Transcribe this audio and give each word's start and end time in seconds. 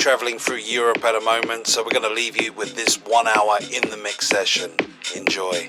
Traveling 0.00 0.38
through 0.38 0.56
Europe 0.56 1.04
at 1.04 1.12
the 1.12 1.20
moment, 1.20 1.66
so 1.66 1.82
we're 1.82 1.90
going 1.90 2.08
to 2.08 2.14
leave 2.14 2.40
you 2.40 2.54
with 2.54 2.74
this 2.74 2.96
one 3.04 3.28
hour 3.28 3.58
in 3.70 3.82
the 3.90 3.98
mix 3.98 4.26
session. 4.28 4.70
Enjoy. 5.14 5.68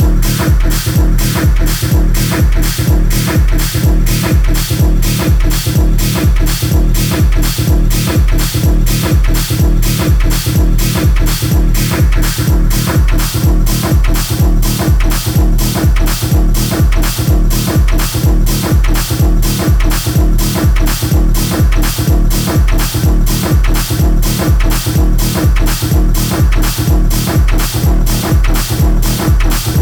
Thank 0.01 0.41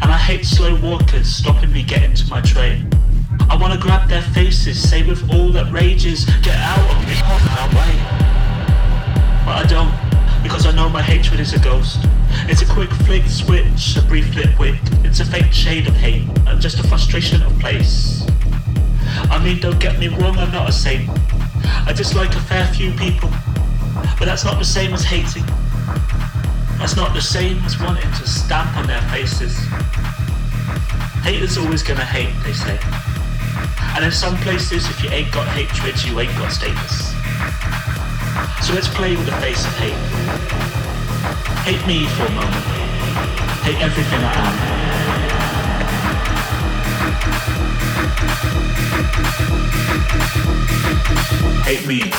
And 0.00 0.12
I 0.12 0.18
hate 0.18 0.44
slow 0.44 0.78
walkers 0.80 1.26
stopping 1.26 1.72
me 1.72 1.82
getting 1.82 2.14
to 2.14 2.30
my 2.30 2.40
train. 2.40 2.88
I 3.50 3.56
wanna 3.56 3.78
grab 3.78 4.08
their 4.08 4.22
faces, 4.22 4.78
say 4.78 5.02
with 5.02 5.28
all 5.32 5.50
that 5.52 5.72
rages, 5.72 6.24
get 6.42 6.56
out 6.56 6.78
of 6.78 7.06
me, 7.06 7.14
out 7.24 7.40
of 7.40 7.72
my 7.72 7.80
way. 7.80 7.94
But 9.44 9.56
I 9.56 9.66
don't, 9.66 10.42
because 10.42 10.66
I 10.66 10.72
know 10.72 10.88
my 10.88 11.02
hatred 11.02 11.40
is 11.40 11.54
a 11.54 11.58
ghost. 11.58 11.98
It's 12.46 12.62
a 12.62 12.66
quick 12.66 12.90
flick 12.90 13.26
switch, 13.26 13.96
a 13.96 14.02
brief 14.02 14.34
lit 14.34 14.58
wick. 14.58 14.78
It's 15.04 15.20
a 15.20 15.24
faint 15.24 15.54
shade 15.54 15.86
of 15.88 15.94
hate, 15.94 16.28
and 16.46 16.60
just 16.60 16.78
a 16.78 16.86
frustration 16.86 17.42
of 17.42 17.58
place. 17.58 18.26
I 19.30 19.42
mean, 19.42 19.60
don't 19.60 19.80
get 19.80 19.98
me 19.98 20.08
wrong, 20.08 20.36
I'm 20.38 20.52
not 20.52 20.68
a 20.68 20.72
saint. 20.72 21.08
I 21.86 21.92
dislike 21.92 22.34
a 22.34 22.40
fair 22.40 22.66
few 22.68 22.92
people, 22.92 23.30
but 24.18 24.26
that's 24.26 24.44
not 24.44 24.58
the 24.58 24.64
same 24.64 24.92
as 24.92 25.02
hating. 25.04 25.44
That's 26.78 26.94
not 26.94 27.12
the 27.12 27.20
same 27.20 27.58
as 27.64 27.78
wanting 27.80 28.10
to 28.10 28.26
stamp 28.26 28.76
on 28.76 28.86
their 28.86 29.02
faces. 29.10 29.58
Haters 31.22 31.58
always 31.58 31.82
gonna 31.82 32.04
hate, 32.04 32.32
they 32.44 32.52
say. 32.52 32.78
And 33.96 34.04
in 34.04 34.12
some 34.12 34.36
places, 34.38 34.88
if 34.88 35.02
you 35.02 35.10
ain't 35.10 35.32
got 35.32 35.48
hatred, 35.48 36.02
you 36.04 36.20
ain't 36.20 36.30
got 36.38 36.52
status. 36.52 37.12
So 38.64 38.74
let's 38.74 38.88
play 38.88 39.16
with 39.16 39.26
the 39.26 39.36
face 39.42 39.66
of 39.66 39.74
hate. 39.76 39.98
Hate 41.66 41.84
me 41.86 42.06
for 42.06 42.26
a 42.26 42.30
moment. 42.30 42.64
Hate 43.66 43.82
everything 43.82 44.20
I 44.20 44.84
am. 44.84 44.87
Hate 51.64 51.86
me. 51.86 52.10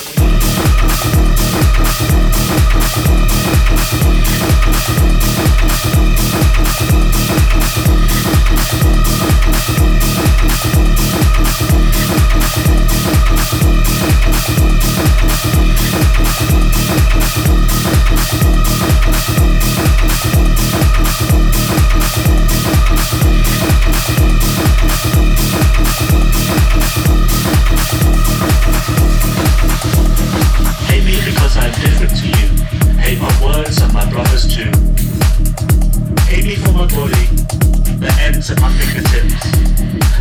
my 38.59 38.71
fingertips. 38.77 39.43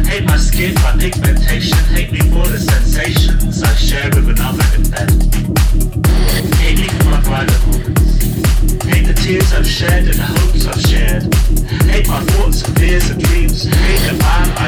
Hate 0.06 0.24
my 0.24 0.36
skin, 0.36 0.74
my 0.82 0.92
pigmentation. 0.98 1.78
Hate 1.94 2.12
me 2.12 2.20
for 2.30 2.46
the 2.46 2.58
sensations 2.58 3.62
I 3.62 3.74
share 3.74 4.10
with 4.14 4.28
another 4.28 4.64
in 4.76 4.88
bed. 4.90 5.10
Hate 6.58 6.78
me 6.78 6.88
for 6.88 7.04
my 7.10 7.20
private 7.22 7.60
moments. 7.66 8.22
Hate 8.84 9.06
the 9.06 9.14
tears 9.14 9.52
I've 9.52 9.66
shed 9.66 10.04
and 10.08 10.18
the 10.18 10.24
hopes 10.24 10.66
I've 10.66 10.80
shared. 10.80 11.22
Hate 11.90 12.08
my 12.08 12.20
thoughts 12.32 12.62
and 12.62 12.78
fears 12.78 13.10
and 13.10 13.22
dreams. 13.22 13.64
Hate 13.64 14.04
the 14.08 14.16
man 14.18 14.48
I 14.56 14.67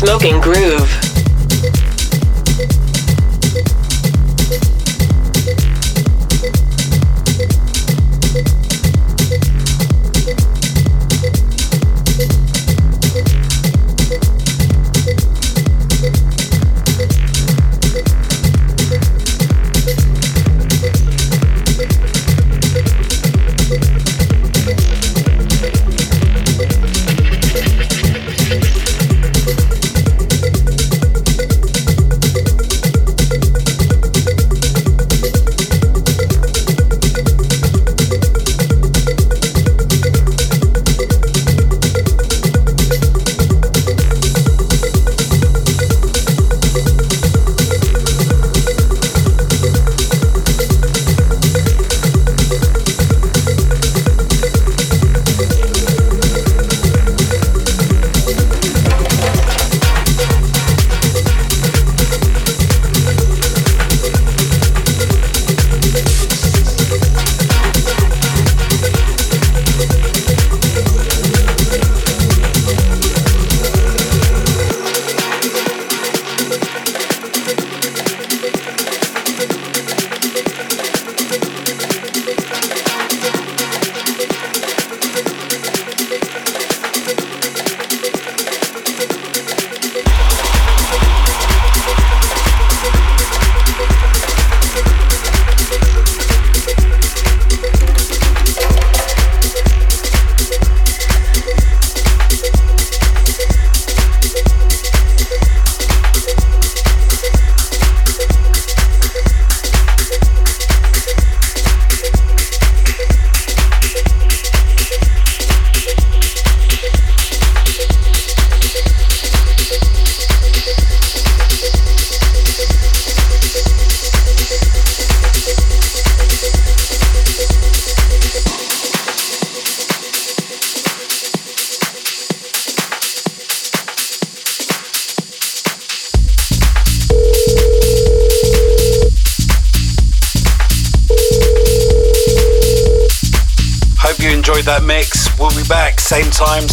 Smoking 0.00 0.40
Groove. 0.40 0.79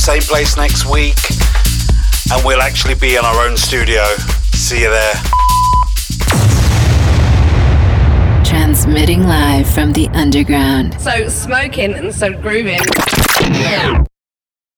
Same 0.08 0.22
place 0.22 0.56
next 0.56 0.86
week. 0.90 1.18
And 2.32 2.42
we'll 2.46 2.62
actually 2.62 2.96
be 2.96 3.18
in 3.18 3.26
our 3.26 3.46
own 3.46 3.58
studio. 3.58 4.06
See 4.54 4.84
you 4.84 4.90
there. 4.90 5.14
Transmitting 8.46 9.24
live 9.24 9.70
from 9.70 9.92
the 9.92 10.08
underground. 10.14 10.98
So 11.02 11.28
smoking 11.28 11.94
and 11.94 12.16
so 12.16 12.32
grooving. 12.32 12.80
Yeah. 13.42 14.07